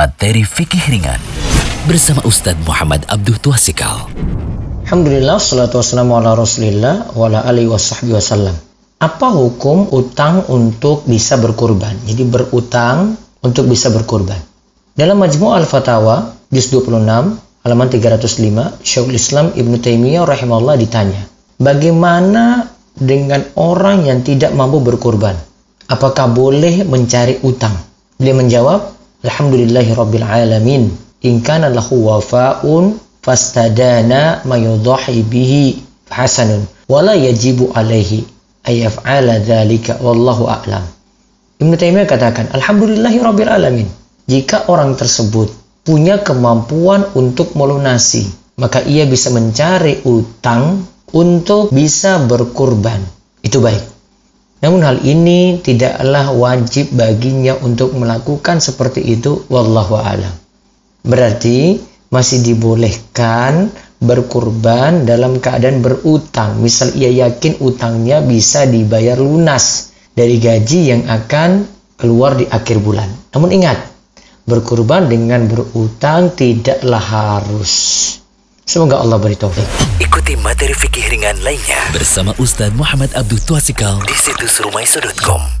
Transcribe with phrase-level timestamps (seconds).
[0.00, 1.20] Materi Fikih Ringan
[1.84, 4.08] Bersama Ustadz Muhammad Abduh Tuasikal
[4.88, 8.56] Alhamdulillah, salatu wassalamu ala rasulillah wa ala alihi wasahbihi wasallam.
[8.96, 11.92] Apa hukum utang untuk bisa berkurban?
[12.08, 13.12] Jadi berutang
[13.44, 14.40] untuk bisa berkurban.
[14.96, 17.36] Dalam Majmu' al-Fatawa, juz 26,
[17.68, 21.28] halaman 305, Syekhul Islam Ibnu Taimiyah rahimahullah ditanya,
[21.60, 25.36] bagaimana dengan orang yang tidak mampu berkurban?
[25.92, 27.76] Apakah boleh mencari utang?
[28.16, 30.88] Beliau menjawab, Alhamdulillahi Rabbil Alamin.
[31.20, 35.76] In kana lahu wafa'un fastadana mayudahi bihi
[36.08, 36.64] hasanun.
[36.88, 38.24] Wala yajibu alaihi
[38.64, 40.84] ayaf'ala dhalika wallahu a'lam.
[41.60, 43.88] Ibn Taimiyah katakan, Alhamdulillahi Rabbil Alamin.
[44.24, 45.52] Jika orang tersebut
[45.84, 48.24] punya kemampuan untuk melunasi,
[48.56, 53.02] maka ia bisa mencari utang untuk bisa berkurban.
[53.42, 53.89] Itu baik.
[54.60, 60.36] Namun hal ini tidaklah wajib baginya untuk melakukan seperti itu wallahu alam.
[61.00, 61.80] Berarti
[62.12, 63.72] masih dibolehkan
[64.04, 66.60] berkurban dalam keadaan berutang.
[66.60, 71.64] Misal ia yakin utangnya bisa dibayar lunas dari gaji yang akan
[71.96, 73.08] keluar di akhir bulan.
[73.32, 73.80] Namun ingat,
[74.44, 77.72] berkurban dengan berutang tidaklah harus.
[78.70, 79.66] Semoga Allah beri taufik.
[79.98, 85.59] Ikuti materi fikih ringan lainnya bersama Ustadz Muhammad Abdul Tuasikal di situs rumaiso.com.